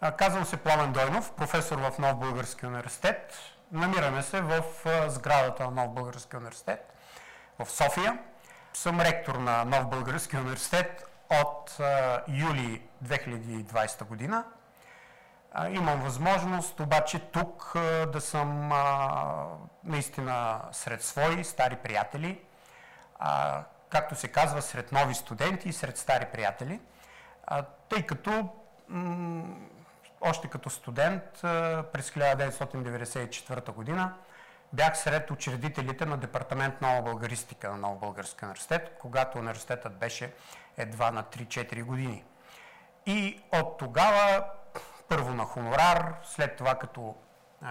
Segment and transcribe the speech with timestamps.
[0.00, 3.34] Казвам се Пламен Дойнов, професор в Нов Български университет.
[3.72, 4.62] Намираме се в
[5.08, 6.94] сградата на Нов Български университет
[7.58, 8.18] в София.
[8.72, 11.76] Съм ректор на Нов Български университет от
[12.28, 14.44] юли 2020 година.
[15.68, 17.72] Имам възможност обаче тук
[18.12, 18.68] да съм
[19.84, 22.40] наистина сред свои стари приятели,
[23.88, 26.80] както се казва, сред нови студенти и сред стари приятели,
[27.88, 28.48] тъй като
[30.20, 31.22] още като студент
[31.92, 34.14] през 1994 година
[34.72, 40.32] бях сред учредителите на Департамент нова българистика на Нов Български университет, когато университетът беше
[40.76, 42.24] едва на 3-4 години.
[43.06, 44.44] И от тогава,
[45.08, 47.16] първо на хонорар, след това като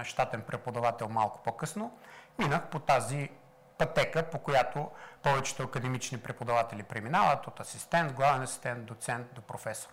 [0.03, 1.97] щатен преподавател малко по-късно,
[2.39, 3.29] минах по тази
[3.77, 4.91] пътека, по която
[5.23, 9.91] повечето академични преподаватели преминават от асистент, главен асистент, доцент до професор.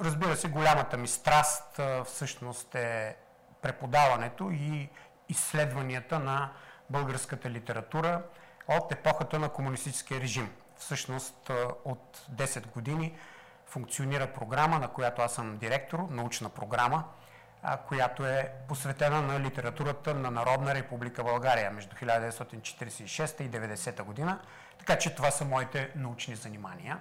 [0.00, 3.16] Разбира се, голямата ми страст всъщност е
[3.62, 4.88] преподаването и
[5.28, 6.52] изследванията на
[6.90, 8.22] българската литература
[8.68, 10.52] от епохата на комунистическия режим.
[10.76, 11.50] Всъщност
[11.84, 13.18] от 10 години
[13.66, 17.04] функционира програма, на която аз съм директор, научна програма,
[17.88, 24.40] която е посветена на литературата на Народна република България между 1946 и 1990 година.
[24.78, 26.98] Така че това са моите научни занимания,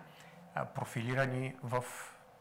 [0.76, 1.84] профилирани в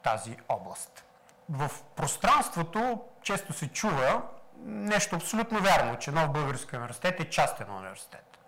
[0.07, 1.05] тази област.
[1.51, 4.23] В пространството често се чува
[4.65, 8.39] нещо абсолютно вярно, че Нов Български университет е частен университет.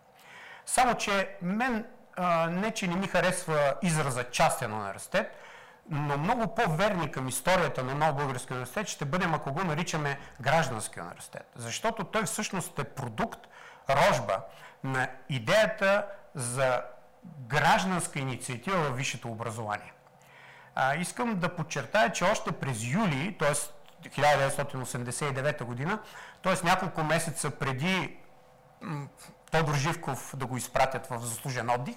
[0.66, 1.86] Само, че мен
[2.48, 5.36] не, че не ми харесва израза частен университет,
[5.90, 11.00] но много по-верни към историята на Нов Български университет ще бъдем, ако го наричаме граждански
[11.00, 11.50] университет.
[11.56, 13.40] Защото той всъщност е продукт,
[13.90, 14.40] рожба
[14.84, 16.82] на идеята за
[17.24, 19.92] гражданска инициатива във висшето образование.
[20.80, 23.54] А, искам да подчертая, че още през юли, т.е.
[24.08, 25.98] 1989 година,
[26.42, 26.54] т.е.
[26.64, 28.16] няколко месеца преди
[29.50, 31.96] Тодор Живков да го изпратят в заслужен отдих,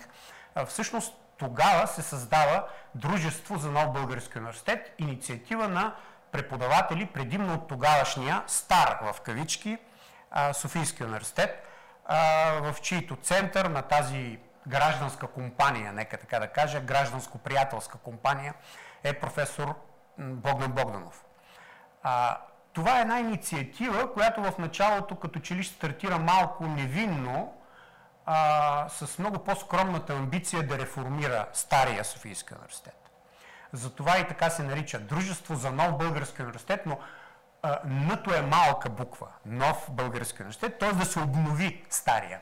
[0.68, 5.96] всъщност тогава се създава Дружество за нов български университет, инициатива на
[6.31, 9.78] преподаватели, предимно от тогавашния стар в кавички
[10.53, 11.68] Софийски университет,
[12.62, 18.54] в чието център на тази гражданска компания, нека така да кажа, гражданско-приятелска компания
[19.04, 19.76] е професор
[20.18, 21.26] Богдан Богданов.
[22.04, 22.38] А,
[22.74, 27.54] това е една инициатива, която в началото като че ли стартира малко невинно,
[28.26, 32.98] а, с много по-скромната амбиция да реформира стария Софийски университет.
[33.74, 37.00] Затова и така се нарича Дружество за нов български университет, но
[37.86, 40.94] нато е малка буква, нов български университет, т.е.
[40.94, 42.42] да се обнови стария.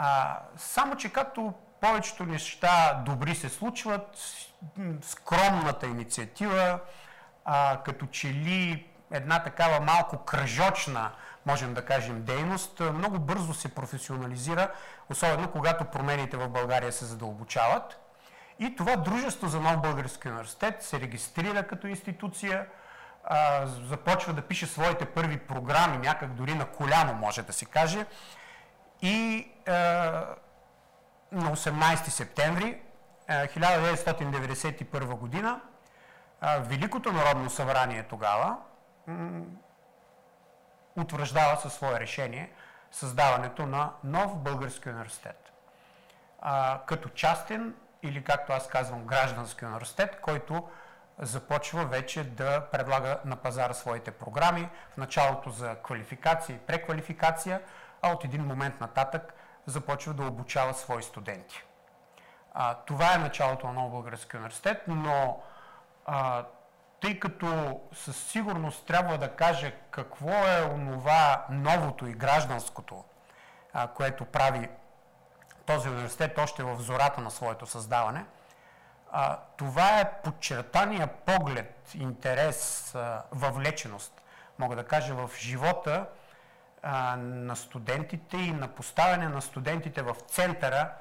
[0.00, 4.18] А, само, че както повечето неща добри се случват,
[5.02, 6.78] скромната инициатива,
[7.44, 11.10] а, като че ли една такава малко кръжочна,
[11.46, 14.70] можем да кажем, дейност, много бързо се професионализира,
[15.10, 18.00] особено когато промените в България се задълбочават.
[18.58, 22.66] И това Дружество за нов български университет се регистрира като институция,
[23.24, 28.06] а, започва да пише своите първи програми, някак дори на коляно, може да се каже.
[29.02, 29.72] И а,
[31.32, 32.80] на 18 септември
[33.28, 35.60] 1991 година
[36.42, 38.56] Великото народно събрание тогава
[40.96, 42.52] утвърждава със свое решение
[42.90, 45.52] създаването на нов български университет.
[46.40, 50.68] А, като частен или както аз казвам граждански университет, който
[51.18, 57.60] започва вече да предлага на пазара своите програми, в началото за квалификация и преквалификация,
[58.02, 59.34] а от един момент нататък
[59.66, 61.64] започва да обучава свои студенти.
[62.54, 65.42] А, това е началото на Нов Български университет, но
[66.06, 66.44] а,
[67.00, 73.04] тъй като със сигурност трябва да кажа какво е онова новото и гражданското,
[73.72, 74.68] а, което прави
[75.66, 78.24] този университет още в зората на своето създаване,
[79.12, 84.22] а, това е подчертания поглед, интерес, а, въвлеченост,
[84.58, 86.06] мога да кажа, в живота
[87.18, 90.92] на студентите и на поставяне на студентите в центъра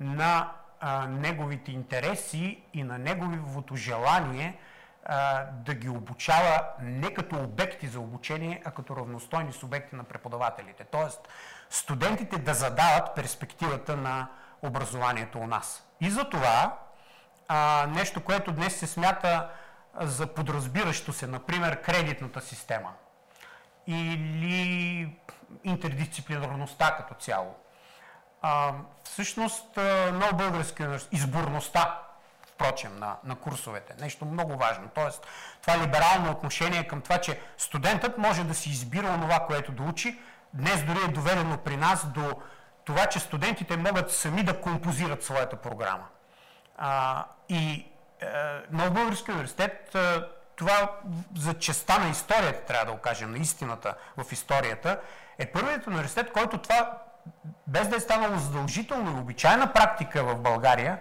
[0.00, 4.58] на а, неговите интереси и на неговото желание
[5.04, 10.84] а, да ги обучава не като обекти за обучение, а като равностойни субекти на преподавателите.
[10.84, 11.28] Тоест,
[11.70, 14.28] студентите да задават перспективата на
[14.62, 15.86] образованието у нас.
[16.00, 16.78] И за това
[17.48, 19.50] а, нещо, което днес се смята
[20.00, 22.92] за подразбиращо се, например, кредитната система
[23.86, 25.16] или
[25.64, 27.54] интердисциплинарността като цяло.
[28.42, 28.72] А,
[29.04, 29.76] всъщност,
[30.12, 32.02] нов български изборността,
[32.42, 33.94] впрочем, на, на курсовете.
[34.00, 34.88] Нещо много важно.
[34.94, 35.26] Тоест,
[35.62, 40.18] това либерално отношение към това, че студентът може да си избира онова, което да учи,
[40.54, 42.40] днес дори е доведено при нас до
[42.84, 46.06] това, че студентите могат сами да композират своята програма.
[46.78, 47.86] А, и
[48.20, 48.26] е,
[48.70, 50.20] на Български университет е,
[50.60, 50.90] това
[51.36, 55.00] за честа на историята, трябва да го кажем, на истината в историята,
[55.38, 56.92] е първият университет, който това,
[57.66, 60.98] без да е станало задължително и обичайна практика в България,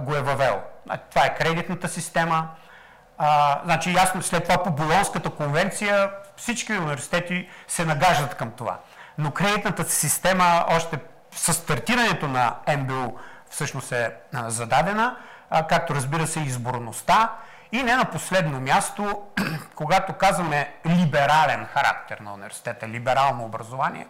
[0.00, 0.62] го е въвел.
[1.10, 2.48] Това е кредитната система.
[3.18, 8.78] А, значи ясно, след това по Болонската конвенция всички университети се нагаждат към това.
[9.18, 10.98] Но кредитната система още
[11.32, 13.18] с стартирането на МБУ
[13.50, 15.16] всъщност е зададена,
[15.68, 17.30] както разбира се изборността
[17.74, 19.22] и не на последно място,
[19.74, 24.06] когато казваме либерален характер на университета, либерално образование,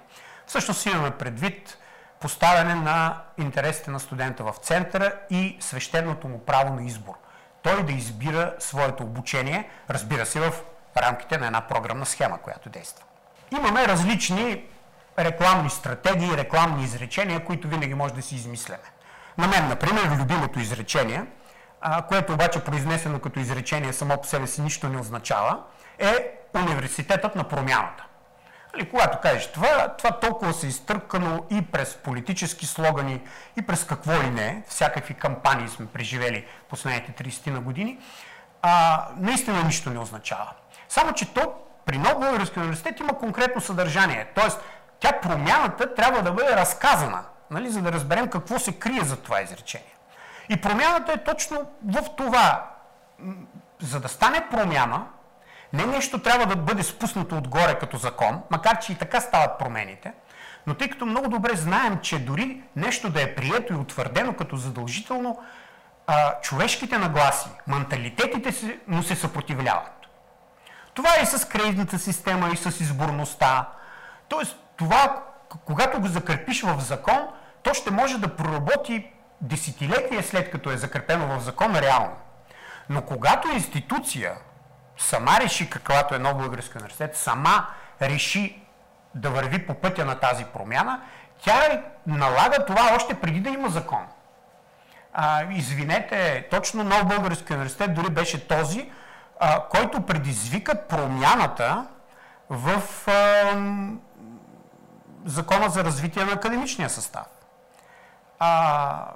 [0.47, 1.79] всъщност имаме предвид
[2.21, 7.15] поставяне на интересите на студента в центъра и свещеното му право на избор.
[7.63, 10.53] Той да избира своето обучение, разбира се, в
[10.97, 13.05] рамките на една програмна схема, която действа.
[13.51, 14.65] Имаме различни
[15.19, 18.85] рекламни стратегии, рекламни изречения, които винаги може да си измисляме.
[19.39, 21.25] На мен, например, любимото изречение,
[22.09, 25.59] което обаче произнесено като изречение само по себе си нищо не означава,
[25.99, 28.05] е университетът на промяната.
[28.75, 33.21] Али, когато кажеш това, това толкова се изтъркано и през политически слогани,
[33.57, 37.99] и през какво ли не, всякакви кампании сме преживели последните 30 на години,
[38.63, 40.51] а, наистина нищо не означава.
[40.89, 41.55] Само, че то
[41.87, 44.27] при много български университет има конкретно съдържание.
[44.35, 44.61] Тоест,
[45.01, 49.43] тя промяната трябва да бъде разказана, нали, за да разберем какво се крие за това
[49.43, 49.94] изречение.
[50.49, 52.71] И промяната е точно в това.
[53.81, 55.07] За да стане промяна,
[55.73, 60.13] не нещо трябва да бъде спуснато отгоре като закон, макар че и така стават промените,
[60.67, 64.57] но тъй като много добре знаем, че дори нещо да е прието и утвърдено като
[64.57, 65.43] задължително,
[66.07, 70.07] а, човешките нагласи, менталитетите си, му се съпротивляват.
[70.95, 73.69] Това е и с кредитната система, и с изборността.
[74.29, 75.23] Тоест, това,
[75.65, 77.29] когато го закрепиш в закон,
[77.63, 79.11] то ще може да проработи
[79.45, 82.17] десетилетия след като е закрепено в закон реално.
[82.89, 84.35] Но когато институция
[84.97, 87.67] сама реши, каквато е нов български университет, сама
[88.03, 88.63] реши
[89.15, 91.01] да върви по пътя на тази промяна,
[91.39, 94.07] тя налага това още преди да има закон.
[95.13, 98.91] А, извинете, точно нов български университет дори беше този,
[99.41, 101.87] а, който предизвика промяната
[102.51, 103.57] в а,
[105.25, 107.27] Закона за развитие на академичния състав.
[108.39, 109.07] А,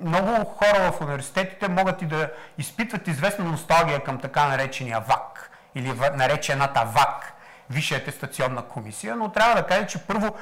[0.00, 5.92] много хора в университетите могат и да изпитват известна носталгия към така наречения ВАК или
[6.14, 7.32] наречената ВАК,
[7.70, 10.34] Висша атестационна комисия, но трябва да кажа, че първо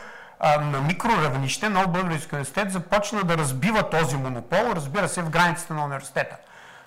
[0.44, 5.84] на микроравнище Нов Български университет започна да разбива този монопол, разбира се, в границите на
[5.84, 6.36] университета.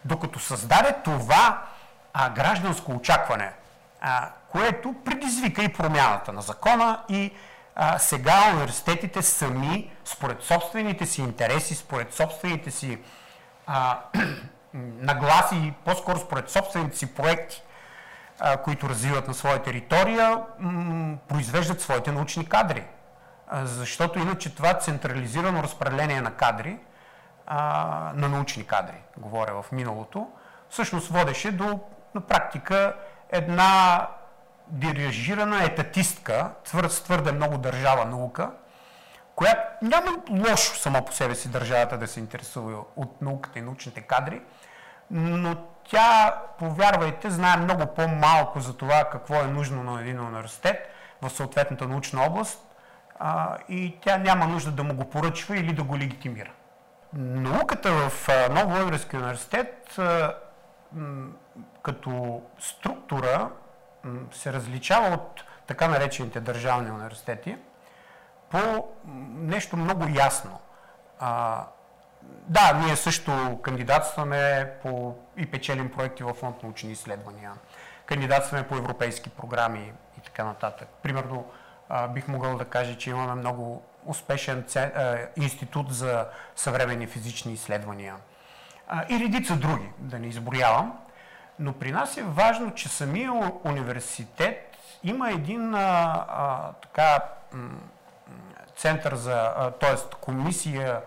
[0.05, 1.63] Докато създаде това
[2.13, 3.51] а, гражданско очакване,
[4.01, 7.33] а, което предизвика и промяната на закона и
[7.81, 12.97] а, сега университетите сами, според собствените си интереси, според собствените си
[13.67, 13.99] а,
[14.73, 17.63] нагласи, по-скоро според собствените си проекти,
[18.39, 22.83] а, които развиват на своя територия, м- произвеждат своите научни кадри.
[23.47, 26.77] А, защото иначе това централизирано разпределение на кадри,
[27.47, 27.57] а,
[28.15, 30.27] на научни кадри, говоря в миналото,
[30.69, 31.79] всъщност водеше до
[32.15, 32.95] на практика
[33.29, 34.07] една
[34.69, 38.51] дирижирана етатистка, с твърде много държава наука,
[39.35, 44.01] която няма лошо само по себе си държавата да се интересува от науката и научните
[44.01, 44.41] кадри,
[45.11, 50.89] но тя, повярвайте, знае много по-малко за това какво е нужно на един университет
[51.21, 52.75] в съответната научна област
[53.19, 56.51] а, и тя няма нужда да му го поръчва или да го легитимира.
[57.13, 60.35] Науката в Нов Български университет а,
[61.83, 63.49] като структура
[64.31, 67.57] се различава от така наречените държавни университети
[68.49, 68.87] по
[69.35, 70.59] нещо много ясно.
[71.19, 71.65] А,
[72.47, 77.51] да, ние също кандидатстваме по, и печелим проекти в фонд научни изследвания,
[78.05, 80.87] кандидатстваме по европейски програми и така нататък.
[81.03, 81.45] Примерно,
[81.89, 87.53] а, бих могъл да кажа, че имаме много успешен це, а, институт за съвременни физични
[87.53, 88.15] изследвания
[88.87, 90.99] а, и редица други, да не изброявам.
[91.59, 93.31] Но при нас е важно, че самия
[93.63, 95.79] университет има един а,
[96.29, 97.19] а, така,
[98.77, 100.17] център за, т.е.
[100.21, 101.01] комисия,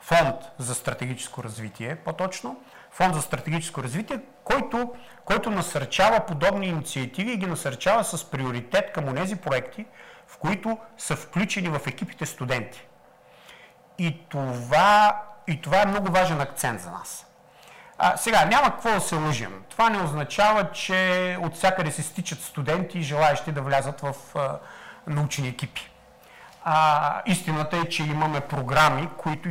[0.00, 7.36] фонд за стратегическо развитие, по-точно, фонд за стратегическо развитие, който, който насърчава подобни инициативи и
[7.36, 9.86] ги насърчава с приоритет към тези проекти,
[10.26, 12.86] в които са включени в екипите студенти.
[13.98, 17.27] И това, и това е много важен акцент за нас.
[17.98, 19.62] А, сега, няма какво да се лъжим.
[19.68, 24.58] Това не означава, че от всякъде се стичат студенти и желаящи да влязат в а,
[25.06, 25.90] научни екипи.
[26.64, 29.48] А, истината е, че имаме програми, които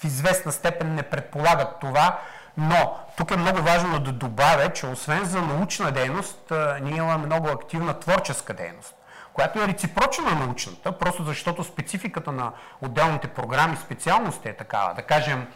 [0.00, 2.18] в известна степен не предполагат това,
[2.56, 7.26] но тук е много важно да добавя, че освен за научна дейност, а, ние имаме
[7.26, 8.96] много активна творческа дейност
[9.36, 12.52] която е реципрочна на научната, просто защото спецификата на
[12.82, 14.94] отделните програми, специалност е такава.
[14.94, 15.46] Да кажем,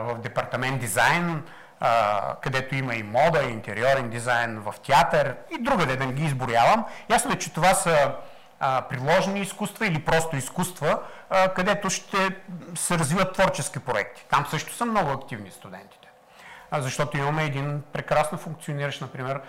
[0.00, 1.42] в департамент дизайн,
[2.40, 6.84] където има и мода, и интериорен дизайн, в театър и другаде, да ги изборявам.
[7.10, 8.12] Ясно е, че това са
[8.88, 10.98] приложени изкуства или просто изкуства,
[11.54, 12.36] където ще
[12.74, 14.26] се развиват творчески проекти.
[14.30, 16.08] Там също са много активни студентите.
[16.72, 19.40] Защото имаме един прекрасно функциониращ, например,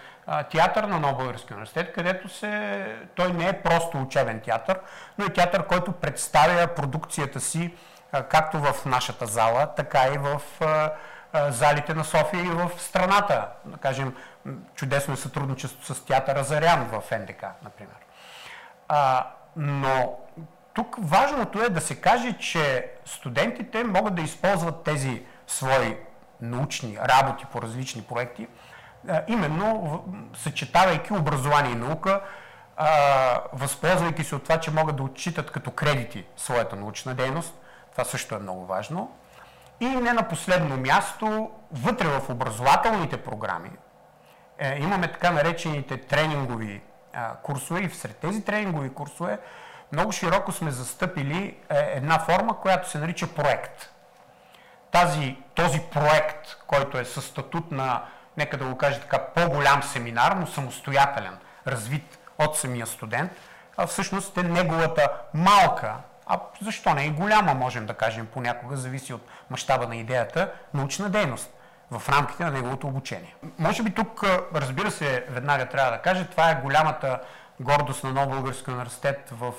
[0.52, 2.86] театър на Нов Български университет, където се...
[3.16, 4.80] той не е просто учебен театър,
[5.18, 7.74] но е театър, който представя продукцията си
[8.30, 10.42] както в нашата зала, така и в
[11.50, 13.48] залите на София и в страната.
[13.66, 14.16] Да кажем,
[14.76, 17.96] чудесно е сътрудничество с театъра Зарян в НДК, например.
[18.88, 20.18] А, но
[20.74, 25.98] тук важното е да се каже, че студентите могат да използват тези свои
[26.42, 28.48] научни работи по различни проекти,
[29.28, 30.04] именно
[30.34, 32.22] съчетавайки образование и наука,
[33.54, 37.54] възползвайки се от това, че могат да отчитат като кредити своята научна дейност,
[37.96, 39.12] това също е много важно.
[39.80, 43.72] И не на последно място, вътре в образователните програми
[44.60, 46.82] е, имаме така наречените тренингови
[47.14, 49.40] а, курсове и сред тези тренингови курсове
[49.92, 53.90] много широко сме застъпили е, една форма, която се нарича проект.
[54.92, 58.04] Тази, този проект, който е със статут на,
[58.38, 61.38] нека да го кажа така, по-голям семинар, но самостоятелен,
[61.68, 63.32] развит от самия студент,
[63.78, 69.14] а всъщност е неговата малка а защо не и голяма, можем да кажем понякога, зависи
[69.14, 71.54] от мащаба на идеята, научна дейност
[71.92, 73.36] в рамките на неговото обучение.
[73.60, 74.24] Може би тук,
[74.56, 77.20] разбира се, веднага трябва да кажа, това е голямата
[77.60, 79.54] гордост на Нов Български университет в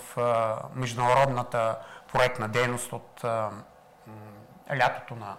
[0.74, 1.78] международната
[2.12, 3.50] проектна дейност от а,
[4.76, 5.36] лятото на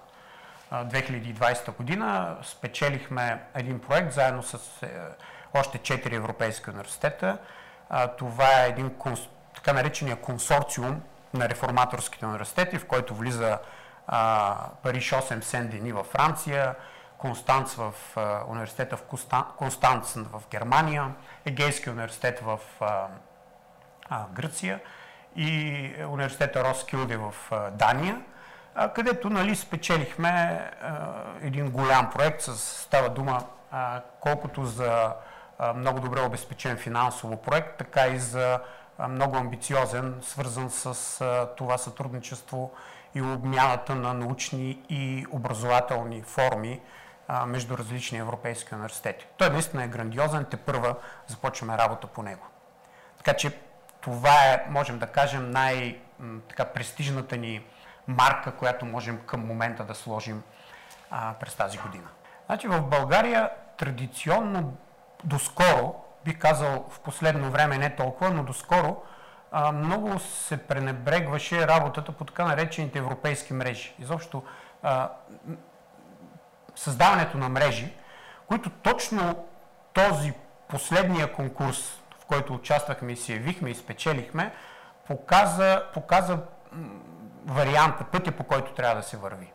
[0.74, 2.38] 2020 година.
[2.44, 4.90] Спечелихме един проект заедно с е,
[5.54, 7.38] още 4 европейски университета.
[8.18, 8.92] Това е един
[9.56, 11.02] така наречения консорциум
[11.34, 13.60] на реформаторските университети, в който влиза
[14.08, 16.76] а, Париж 8 Сен-Дени във Франция,
[17.18, 19.04] Констанц в а, университета в
[19.58, 21.12] Констанц в Германия,
[21.46, 23.08] Егейски университет в а,
[24.10, 24.80] а, Гръция
[25.36, 28.22] и университета Роскилде в а, Дания,
[28.76, 30.98] а, където нали, спечелихме а,
[31.42, 35.14] един голям проект, с, става дума а, колкото за
[35.60, 38.60] а, много добре обезпечен финансово проект, така и за
[39.10, 40.96] много амбициозен, свързан с
[41.58, 42.72] това сътрудничество
[43.16, 46.82] и обмяната на научни и образователни форми
[47.46, 49.28] между различни европейски университети.
[49.38, 50.96] Той наистина е грандиозен, те първа
[51.28, 52.46] започваме работа по него.
[53.18, 53.60] Така че
[54.02, 57.66] това е, можем да кажем, най-престижната ни
[58.08, 60.44] марка, която можем към момента да сложим
[61.12, 62.08] а, през тази година.
[62.46, 64.78] Значи в България традиционно
[65.24, 65.96] доскоро
[66.28, 69.04] бих казал в последно време не толкова, но доскоро
[69.74, 73.96] много се пренебрегваше работата по така наречените европейски мрежи.
[74.00, 74.44] Изобщо
[76.76, 77.94] създаването на мрежи,
[78.48, 79.48] които точно
[79.94, 80.34] този
[80.68, 84.54] последния конкурс, в който участвахме и се явихме и спечелихме,
[85.08, 86.38] показа, показа
[87.46, 89.54] варианта, пътя по който трябва да се върви.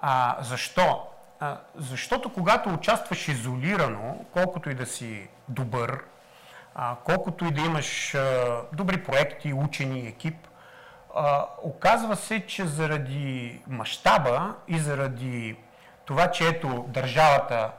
[0.00, 1.13] А, защо?
[1.76, 6.04] Защото когато участваш изолирано, колкото и да си добър,
[6.74, 10.36] а, колкото и да имаш а, добри проекти, учени, екип,
[11.14, 15.56] а, оказва се, че заради мащаба и заради
[16.04, 17.70] това, че ето държавата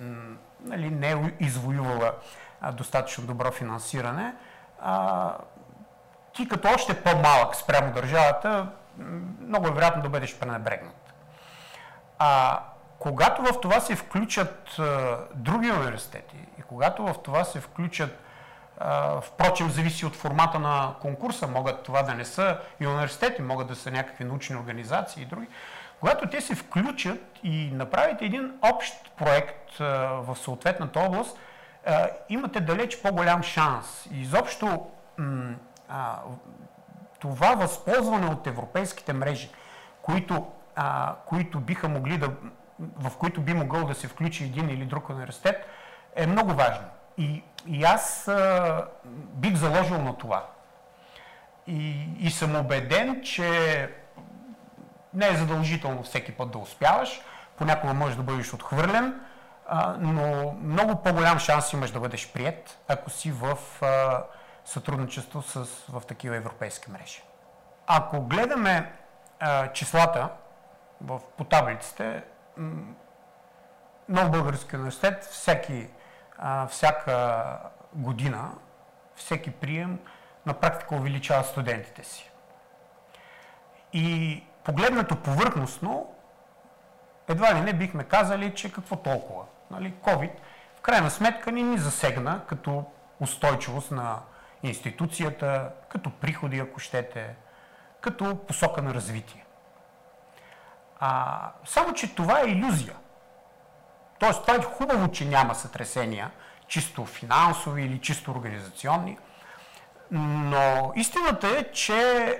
[0.00, 2.12] м, нали, не е извоювала
[2.60, 4.34] а, достатъчно добро финансиране,
[4.80, 5.34] а,
[6.34, 8.66] ти като още по-малък спрямо държавата,
[9.40, 11.14] много е вероятно да бъдеш пренебрегнат.
[12.18, 12.60] А,
[12.98, 18.18] когато в това се включат а, други университети и когато в това се включат,
[18.78, 23.68] а, впрочем, зависи от формата на конкурса, могат това да не са и университети, могат
[23.68, 25.46] да са някакви научни организации и други,
[26.00, 31.38] когато те се включат и направите един общ проект а, в съответната област,
[31.86, 34.06] а, имате далеч по-голям шанс.
[34.12, 34.86] И изобщо
[35.18, 35.54] м-
[35.88, 36.18] а,
[37.18, 39.50] това възползване от европейските мрежи,
[40.02, 42.30] които, а, които биха могли да
[42.78, 45.66] в които би могъл да се включи един или друг университет,
[46.16, 46.86] е много важно.
[47.18, 50.46] И, и аз а, бих заложил на това.
[51.66, 53.90] И, и съм убеден, че
[55.14, 57.20] не е задължително всеки път да успяваш.
[57.56, 59.20] понякога можеш да бъдеш отхвърлен,
[59.68, 64.22] а, но много по-голям шанс имаш да бъдеш прият, ако си в а,
[64.64, 67.22] сътрудничество с, в такива европейски мрежи.
[67.86, 68.92] Ако гледаме
[69.40, 70.28] а, числата
[71.00, 72.22] в, по таблиците,
[74.08, 75.88] Нов български университет всеки,
[76.38, 77.58] а, всяка
[77.94, 78.50] година,
[79.16, 79.98] всеки прием
[80.46, 82.30] на практика увеличава студентите си.
[83.92, 86.14] И погледнато повърхностно,
[87.28, 89.44] едва ли не бихме казали, че какво толкова.
[89.70, 90.32] Нали, COVID
[90.76, 92.84] в крайна сметка ни ни засегна като
[93.20, 94.18] устойчивост на
[94.62, 97.34] институцията, като приходи, ако щете,
[98.00, 99.43] като посока на развитие.
[101.00, 102.96] А, само, че това е иллюзия.
[104.18, 106.30] Тоест, това е хубаво, че няма сътресения,
[106.66, 109.18] чисто финансови или чисто организационни,
[110.10, 111.94] но истината е, че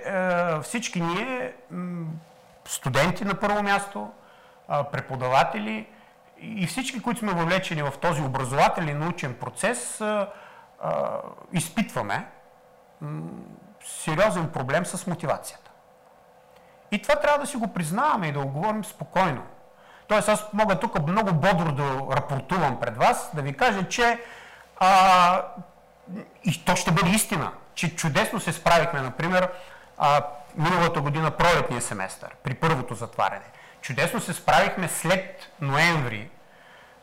[0.05, 1.53] е, всички ние,
[2.65, 4.11] студенти на първо място,
[4.69, 5.87] е, преподаватели
[6.37, 10.27] и всички, които сме въвлечени в този образователен научен процес, е, е,
[11.53, 12.27] изпитваме
[13.85, 15.64] сериозен проблем с мотивацията.
[16.95, 19.41] И това трябва да си го признаваме и да го говорим спокойно.
[20.07, 24.19] Тоест аз мога тук много бодро да рапортувам пред вас, да ви кажа, че
[24.79, 25.41] а,
[26.43, 29.49] и то ще бъде истина, че чудесно се справихме, например,
[29.97, 30.21] а,
[30.55, 33.45] миналата година пролетния семестър, при първото затваряне.
[33.81, 36.29] Чудесно се справихме след ноември,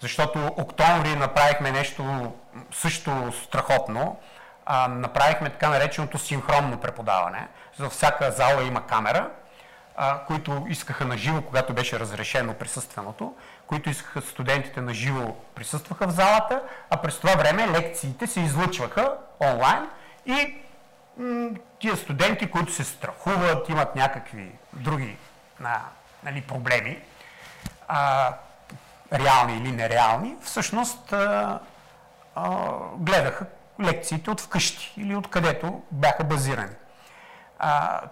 [0.01, 2.33] защото октомври направихме нещо
[2.73, 4.21] също страхотно.
[4.67, 7.49] А, направихме така нареченото синхронно преподаване.
[7.79, 9.31] За всяка зала има камера
[10.27, 13.35] които искаха на живо, когато беше разрешено присъственото,
[13.67, 19.17] които искаха студентите на живо присъстваха в залата, а през това време лекциите се излъчваха
[19.41, 19.87] онлайн
[20.27, 20.57] и
[21.17, 25.17] м- тия студенти, които се страхуват, имат някакви други
[25.65, 25.81] а,
[26.25, 27.03] нали, проблеми,
[27.89, 28.33] а,
[29.13, 31.59] реални или нереални, всъщност а,
[32.35, 33.47] а, гледаха
[33.81, 36.75] лекциите от вкъщи или откъдето бяха базирани.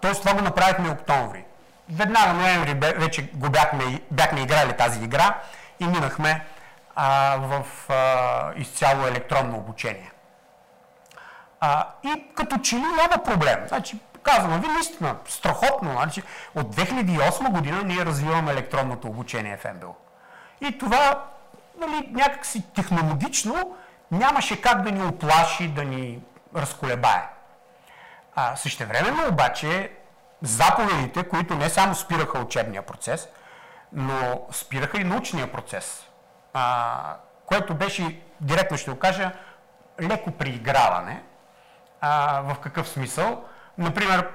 [0.01, 1.43] тоест това го направихме октомври
[1.91, 5.39] веднага ноември вече го бяхме, бяхме играли тази игра
[5.79, 6.45] и минахме
[6.95, 10.11] а, в а, изцяло електронно обучение.
[11.59, 13.59] А, и като че ли няма проблем.
[13.67, 15.91] Значи, казвам ви наистина, страхотно.
[15.91, 16.23] Значи,
[16.55, 19.95] от 2008 година ние развиваме електронното обучение в МБО.
[20.61, 21.25] И това
[21.79, 23.75] нали, някакси технологично
[24.11, 26.19] нямаше как да ни оплаши, да ни
[26.55, 27.29] разколебае.
[28.35, 29.91] А, същевременно обаче
[30.41, 33.29] заповедите, които не само спираха учебния процес,
[33.93, 36.07] но спираха и научния процес,
[36.53, 39.31] а, което беше, директно ще го кажа,
[40.01, 41.23] леко прииграване.
[42.01, 43.43] А, в какъв смисъл?
[43.77, 44.29] Например,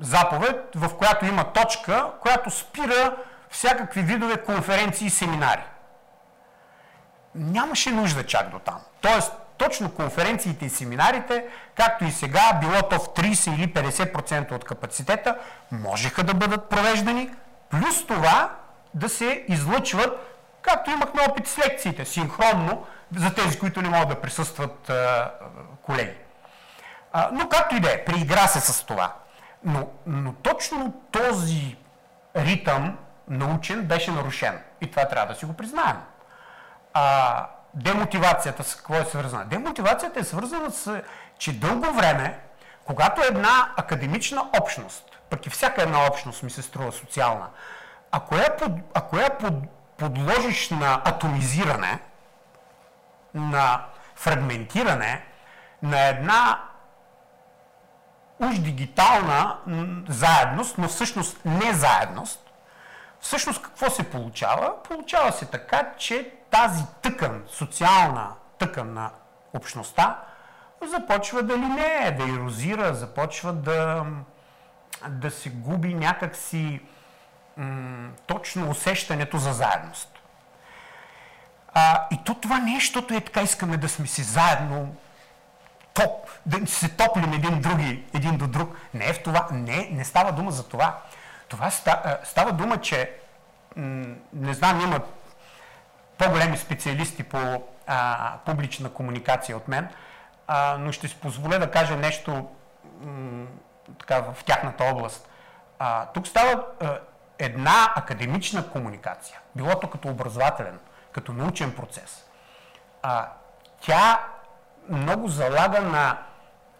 [0.00, 3.16] заповед, в която има точка, която спира
[3.50, 5.64] всякакви видове конференции и семинари.
[7.34, 8.80] Нямаше нужда чак до там.
[9.00, 14.64] Тоест, точно конференциите и семинарите, както и сега, било то в 30 или 50% от
[14.64, 15.38] капацитета,
[15.72, 17.30] можеха да бъдат провеждани,
[17.70, 18.50] плюс това
[18.94, 22.86] да се излъчват, както имахме опит с лекциите, синхронно,
[23.16, 25.30] за тези, които не могат да присъстват а,
[25.82, 26.16] колеги.
[27.12, 29.12] А, но както и да е, приигра се с това.
[29.64, 31.76] Но, но точно този
[32.36, 34.58] ритъм научен беше нарушен.
[34.80, 35.96] И това трябва да си го признаем.
[36.94, 39.44] А, демотивацията с какво е свързана?
[39.44, 41.02] Демотивацията е свързана с,
[41.38, 42.38] че дълго време,
[42.84, 47.46] когато една академична общност, пък и всяка една общност ми се струва социална,
[48.10, 49.54] ако я, под, ако я под,
[49.96, 51.98] подложиш на атомизиране,
[53.34, 53.84] на
[54.14, 55.24] фрагментиране,
[55.82, 56.60] на една
[58.40, 59.56] уж дигитална
[60.08, 62.43] заедност, но всъщност не заедност,
[63.24, 64.82] всъщност какво се получава?
[64.82, 69.10] Получава се така, че тази тъкан, социална тъкан на
[69.54, 70.20] общността,
[70.86, 74.04] започва да линее, да ерозира, започва да,
[75.08, 76.80] да се губи някакси
[77.56, 80.18] м- точно усещането за заедност.
[81.74, 84.96] А, и то това не е, защото е така искаме да сме си заедно,
[85.94, 88.76] топ, да се топлим един, други, един до друг.
[88.94, 90.98] Не е в това, не, не става дума за това.
[91.48, 93.12] Това става, става дума, че
[94.32, 95.00] не знам, има
[96.18, 99.88] по-големи специалисти по а, публична комуникация от мен,
[100.46, 102.50] а, но ще си позволя да кажа нещо
[103.00, 103.46] м-
[103.98, 105.28] така, в тяхната област.
[105.78, 106.98] А, тук става а,
[107.38, 110.78] една академична комуникация, било то като образователен,
[111.12, 112.24] като научен процес.
[113.02, 113.28] А,
[113.80, 114.26] тя
[114.88, 116.18] много залага на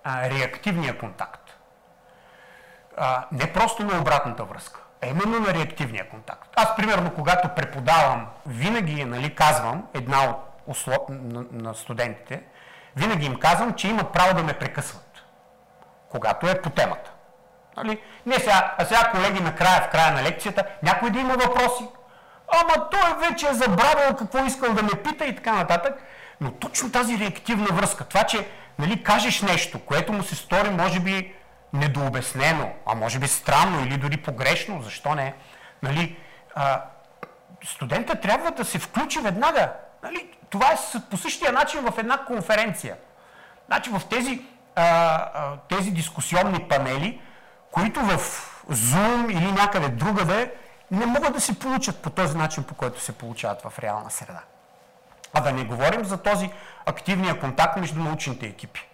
[0.05, 1.44] а, реактивния контакт.
[2.97, 4.81] А, не просто на обратната връзка.
[5.03, 6.49] е именно на реактивния контакт.
[6.57, 10.99] Аз, примерно, когато преподавам, винаги нали, казвам една от услов...
[11.09, 12.43] на, на студентите,
[12.97, 15.25] винаги им казвам, че има право да ме прекъсват,
[16.09, 17.11] когато е по темата.
[17.77, 18.01] Нали?
[18.27, 21.89] Не сега, а сега, колеги, накрая, в края на лекцията, някой да има въпроси.
[22.49, 25.95] Ама той вече е забравил какво искал да ме пита и така нататък.
[26.41, 31.01] Но точно тази реактивна връзка, това, че нали, кажеш нещо, което му се стори, може
[31.01, 31.35] би,
[31.75, 35.35] недообяснено, а може би странно или дори погрешно, защо не?
[35.83, 36.17] Нали,
[36.55, 36.83] а,
[37.65, 39.73] студента трябва да се включи веднага.
[40.03, 42.97] Нали, това е по същия начин в една конференция.
[43.67, 44.43] Значи в тези,
[44.77, 47.21] а, а, тези дискусионни панели,
[47.71, 48.19] които в
[48.71, 50.55] Zoom или някъде другаде
[50.91, 54.41] не могат да се получат по този начин, по който се получават в реална среда.
[55.33, 56.51] А да не говорим за този
[56.87, 58.89] активния контакт между научните екипи.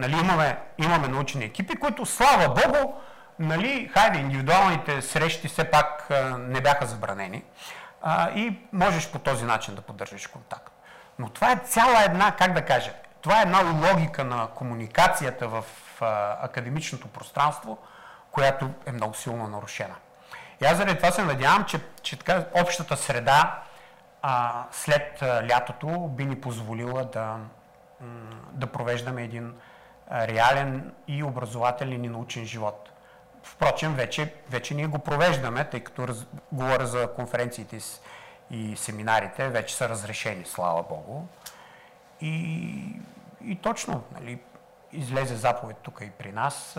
[0.00, 2.94] Нали, имаме, имаме научни екипи, които, слава Богу,
[3.38, 7.44] нали, хайде, индивидуалните срещи все пак а, не бяха забранени
[8.02, 10.72] а, и можеш по този начин да поддържаш контакт.
[11.18, 15.64] Но това е цяла една, как да кажа, това е една логика на комуникацията в
[16.00, 17.78] а, академичното пространство,
[18.30, 19.94] която е много силно нарушена.
[20.62, 23.62] И аз заради това се надявам, че, че така, общата среда
[24.22, 27.36] а, след а, лятото би ни позволила да,
[28.52, 29.54] да провеждаме един
[30.12, 32.90] реален и образователен и научен живот.
[33.42, 37.78] Впрочем, вече, вече ние го провеждаме, тъй като раз, говоря за конференциите
[38.50, 41.22] и семинарите, вече са разрешени, слава Богу.
[42.20, 43.00] И,
[43.44, 44.40] и точно, нали,
[44.92, 46.72] излезе заповед тук и при нас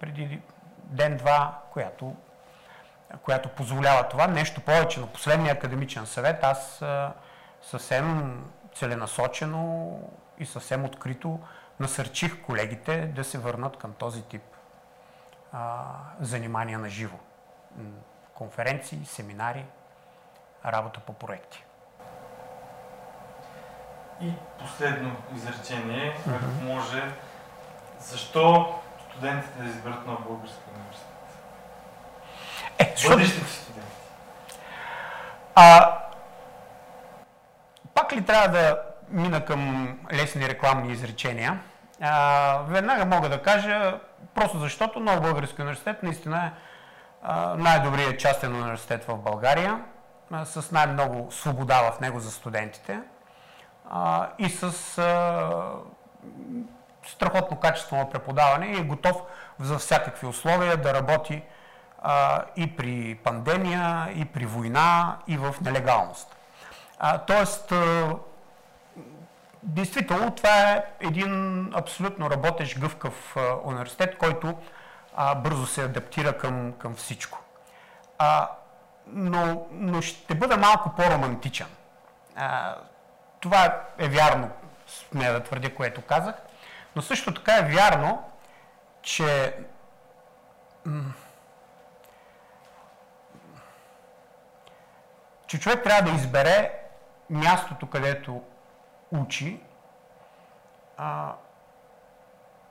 [0.00, 0.40] преди
[0.78, 2.16] ден-два, която,
[3.22, 4.26] която позволява това.
[4.26, 6.82] Нещо повече на последния академичен съвет аз
[7.62, 8.38] съвсем
[8.74, 9.98] целенасочено
[10.38, 11.40] и съвсем открито
[11.82, 14.42] насърчих колегите да се върнат към този тип
[15.52, 15.84] а,
[16.20, 17.16] занимания на живо.
[18.34, 19.64] Конференции, семинари,
[20.66, 21.64] работа по проекти.
[24.20, 26.36] И последно изречение, mm-hmm.
[26.36, 27.02] ако може,
[28.00, 28.74] защо
[29.10, 31.08] студентите да изберат на български университет?
[32.78, 33.96] Е, Бъдещите студенти.
[35.54, 35.98] А,
[37.94, 41.60] пак ли трябва да мина към лесни рекламни изречения?
[42.04, 44.00] А, веднага мога да кажа,
[44.34, 46.50] просто защото Нов Български университет наистина е
[47.56, 49.84] най-добрият частен университет в България,
[50.32, 53.00] а, с най-много свобода в него за студентите
[53.90, 55.50] а, и с а,
[57.06, 59.22] страхотно качествено преподаване и е готов
[59.60, 61.42] за всякакви условия да работи
[62.02, 66.36] а, и при пандемия, и при война, и в нелегалност.
[66.98, 68.14] А, тоест, а,
[69.62, 74.54] Действително, това е един абсолютно работещ гъвкав университет, който
[75.16, 77.38] а, бързо се адаптира към, към всичко.
[78.18, 78.48] А,
[79.06, 81.66] но, но ще бъда малко по-романтичен.
[82.36, 82.76] А,
[83.40, 84.50] това е вярно,
[85.14, 86.34] не да твърдя, което казах,
[86.96, 88.30] но също така е вярно,
[89.02, 89.56] че
[95.46, 96.72] че човек трябва да избере
[97.30, 98.42] мястото, където
[99.12, 99.60] учи,
[100.96, 101.34] а,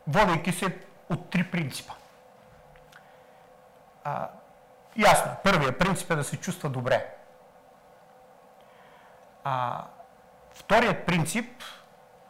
[0.08, 0.78] водейки се
[1.10, 1.94] от три принципа.
[4.04, 4.30] А,
[4.96, 7.16] ясно, първият принцип е да се чувства добре.
[9.44, 9.84] А,
[10.54, 11.64] вторият принцип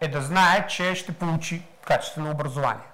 [0.01, 2.87] е да знае, че ще получи качествено образование.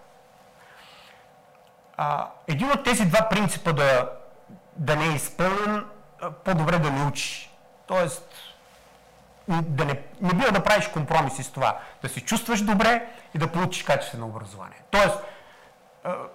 [1.97, 4.11] А, един от тези два принципа да,
[4.75, 5.85] да не е изпълнен,
[6.43, 7.51] по-добре да не учи.
[7.87, 8.35] Тоест,
[9.47, 11.79] да не, не бива да правиш компромиси с това.
[12.01, 14.81] Да се чувстваш добре и да получиш качествено образование.
[14.91, 15.17] Тоест,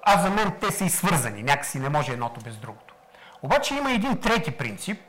[0.03, 2.95] аз за мен те са и свързани, някакси не може едното без другото.
[3.43, 5.01] Обаче има един трети принцип,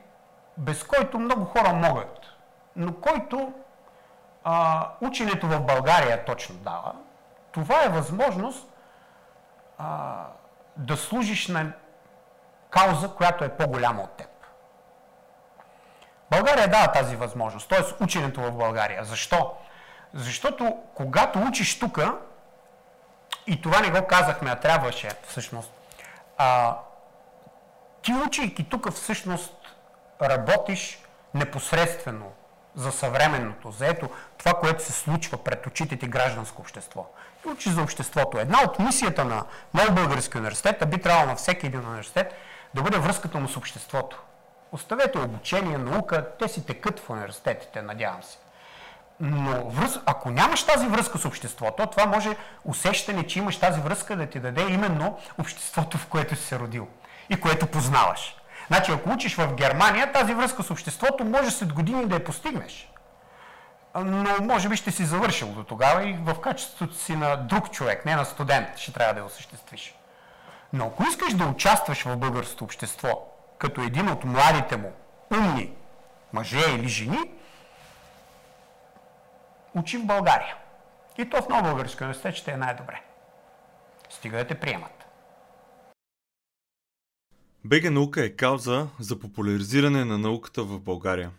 [0.57, 2.19] без който много хора могат,
[2.75, 3.53] но който
[4.43, 6.93] а, ученето в България точно дава.
[7.51, 8.67] Това е възможност
[9.77, 10.15] а,
[10.77, 11.71] да служиш на
[12.69, 14.27] кауза, която е по-голяма от теб.
[16.35, 18.03] България дава тази възможност, т.е.
[18.03, 19.03] ученето в България.
[19.03, 19.53] Защо?
[20.13, 21.99] Защото когато учиш тук,
[23.47, 25.71] и това не го казахме, а трябваше всъщност,
[26.37, 26.77] а,
[28.01, 29.53] ти учейки тук всъщност
[30.21, 32.31] работиш непосредствено
[32.75, 37.05] за съвременното, за ето това, което се случва пред очите ти гражданско общество.
[37.45, 38.39] И учиш за обществото.
[38.39, 42.33] Една от мисията на Нов Български университет, а би трябвало на всеки един университет,
[42.73, 44.23] да бъде връзката му с обществото.
[44.73, 48.37] Оставете обучение, наука, те си текат в университетите, надявам се.
[49.19, 49.99] Но връз...
[50.05, 54.39] ако нямаш тази връзка с обществото, това може усещане, че имаш тази връзка да ти
[54.39, 56.87] даде именно обществото, в което си се родил.
[57.29, 58.35] и което познаваш.
[58.67, 62.91] Значи, ако учиш в Германия, тази връзка с обществото може след години да я постигнеш.
[63.95, 68.05] Но може би ще си завършил до тогава и в качеството си на друг човек,
[68.05, 69.95] не на студент, ще трябва да я осъществиш.
[70.73, 73.32] Но ако искаш да участваш в българското общество,
[73.63, 74.93] като един от младите му
[75.31, 75.71] умни
[76.33, 77.17] мъже или жени,
[79.75, 80.55] учи в България.
[81.17, 83.01] И то в Нова Българска университет ще е най-добре.
[84.09, 85.05] Стига да те приемат.
[87.65, 91.31] БГ наука е кауза за популяризиране на науката в България.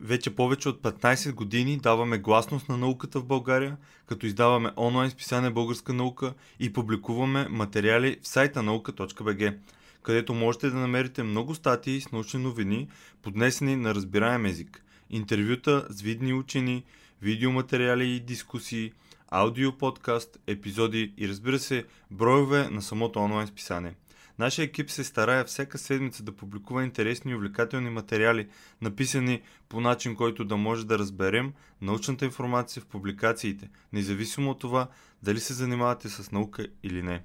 [0.00, 3.76] Вече повече от 15 години даваме гласност на науката в България,
[4.06, 9.54] като издаваме онлайн списание Българска наука и публикуваме материали в сайта наука.бг,
[10.02, 12.88] където можете да намерите много статии с научни новини,
[13.22, 16.84] поднесени на разбираем език, интервюта с видни учени,
[17.22, 18.92] видеоматериали и дискусии,
[19.30, 23.94] аудио подкаст, епизоди и разбира се, броеве на самото онлайн списание.
[24.38, 28.48] Нашия екип се старае всяка седмица да публикува интересни и увлекателни материали,
[28.80, 34.88] написани по начин, който да може да разберем научната информация в публикациите, независимо от това
[35.22, 37.22] дали се занимавате с наука или не.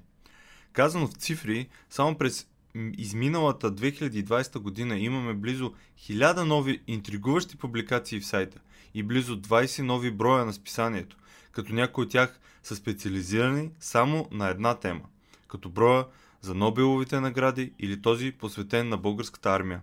[0.72, 2.46] Казано в цифри, само през
[2.98, 8.60] изминалата 2020 година имаме близо 1000 нови интригуващи публикации в сайта
[8.94, 11.16] и близо 20 нови броя на списанието,
[11.52, 15.00] като някои от тях са специализирани само на една тема,
[15.48, 16.06] като броя
[16.40, 19.80] за Нобеловите награди или този посветен на българската армия,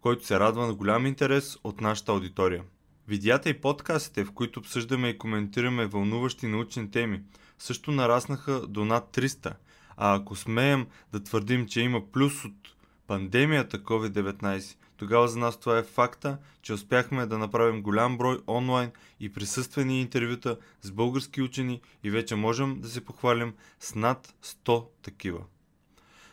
[0.00, 2.62] който се радва на голям интерес от нашата аудитория.
[3.08, 7.22] Видеята и подкастите, в които обсъждаме и коментираме вълнуващи научни теми,
[7.58, 9.52] също нараснаха до над 300,
[10.00, 12.74] а ако смеем да твърдим, че има плюс от
[13.06, 18.90] пандемията COVID-19, тогава за нас това е факта, че успяхме да направим голям брой онлайн
[19.20, 24.86] и присъствени интервюта с български учени и вече можем да се похвалим с над 100
[25.02, 25.40] такива.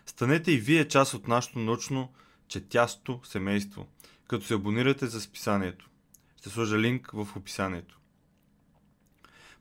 [0.05, 2.13] Станете и вие част от нашето научно
[2.47, 3.87] четясто семейство,
[4.27, 5.89] като се абонирате за списанието.
[6.37, 7.99] Ще сложа линк в описанието.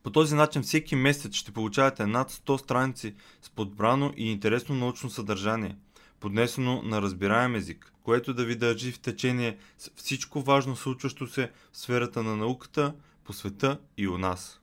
[0.04, 5.10] По този начин всеки месец ще получавате над 100 страници с подбрано и интересно научно
[5.10, 5.76] съдържание,
[6.20, 11.50] поднесено на разбираем език, което да ви държи в течение с всичко важно случващо се
[11.72, 14.60] в сферата на науката, по света и у нас.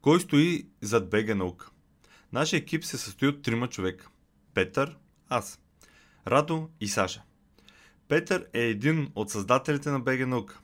[0.00, 1.70] Кой стои зад БГ наука?
[2.32, 4.08] Нашия екип се състои от трима човека.
[4.54, 4.96] Петър,
[5.28, 5.60] аз,
[6.26, 7.22] Радо и Саша.
[8.08, 10.60] Петър е един от създателите на БГ Наука.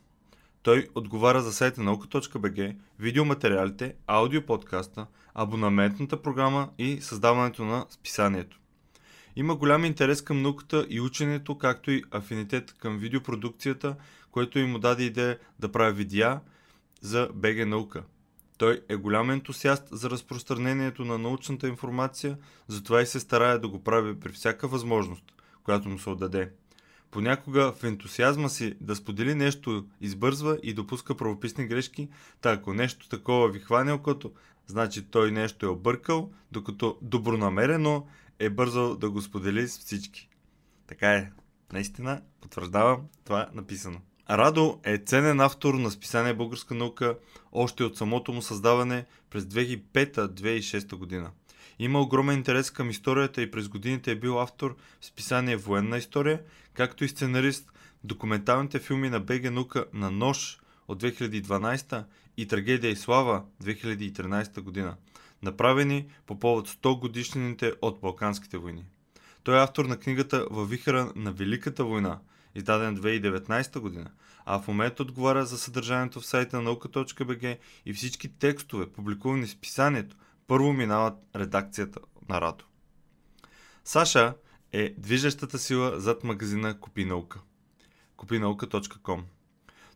[0.62, 8.58] Той отговаря за сайта наука.бг, видеоматериалите, аудиоподкаста, абонаментната програма и създаването на списанието.
[9.36, 13.96] Има голям интерес към науката и ученето, както и афинитет към видеопродукцията,
[14.30, 16.40] което им даде идея да прави видеа
[17.00, 18.02] за БГ Наука.
[18.58, 23.84] Той е голям ентусиаст за разпространението на научната информация, затова и се старае да го
[23.84, 25.24] прави при всяка възможност,
[25.64, 26.50] която му се отдаде.
[27.12, 32.08] Понякога в ентусиазма си да сподели нещо избързва и допуска правописни грешки,
[32.40, 34.32] та ако нещо такова ви хване окото,
[34.66, 38.06] значи той нещо е объркал, докато добронамерено
[38.38, 40.28] е бързал да го сподели с всички.
[40.86, 41.30] Така е.
[41.72, 44.00] Наистина, потвърждавам това е написано.
[44.30, 47.18] Радо е ценен автор на списание Българска наука
[47.52, 51.30] още от самото му създаване през 2005-2006 година.
[51.78, 56.40] Има огромен интерес към историята и през годините е бил автор в списание Военна история,
[56.74, 57.72] както и сценарист
[58.04, 60.58] документалните филми на БГ Наука на Нож
[60.88, 62.04] от 2012
[62.36, 64.96] и Трагедия и слава 2013 година,
[65.42, 68.84] направени по повод 100 годишнините от Балканските войни.
[69.42, 72.18] Той е автор на книгата Във вихара на Великата война–
[72.54, 74.10] издаден 2019 година,
[74.44, 79.58] а в момента отговаря за съдържанието в сайта на наука.бг и всички текстове, публикувани в
[79.60, 82.64] писанието, първо минават редакцията на Радо.
[83.84, 84.34] Саша
[84.72, 87.40] е движещата сила зад магазина Купи наука.
[88.16, 89.20] Купинаука.com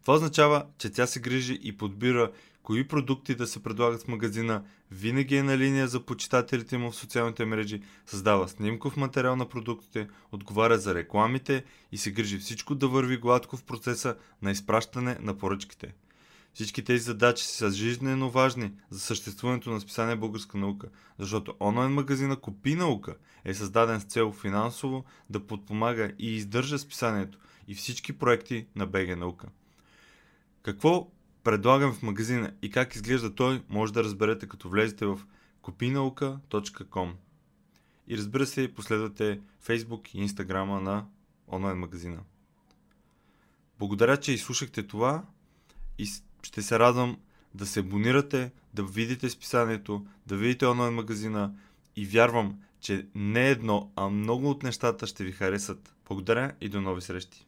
[0.00, 4.64] Това означава, че тя се грижи и подбира кои продукти да се предлагат в магазина,
[4.90, 10.08] винаги е на линия за почитателите му в социалните мрежи, създава снимков материал на продуктите,
[10.32, 15.38] отговаря за рекламите и се грижи всичко да върви гладко в процеса на изпращане на
[15.38, 15.94] поръчките.
[16.56, 20.88] Всички тези задачи са жизненно важни за съществуването на списание Българска наука,
[21.18, 27.38] защото онлайн магазина Купи наука е създаден с цел финансово да подпомага и издържа списанието
[27.68, 29.48] и всички проекти на БГ наука.
[30.62, 31.10] Какво
[31.44, 35.20] предлагам в магазина и как изглежда той, може да разберете като влезете в
[35.62, 37.12] kopinauka.com
[38.08, 41.06] и разбира се, последвате Facebook и Instagram на
[41.48, 42.18] онлайн магазина.
[43.78, 45.22] Благодаря, че изслушахте това
[45.98, 46.06] и
[46.46, 47.16] ще се радвам
[47.54, 51.52] да се абонирате, да видите списанието, да видите онлайн магазина
[51.96, 55.94] и вярвам, че не едно, а много от нещата ще ви харесат.
[56.08, 57.46] Благодаря и до нови срещи!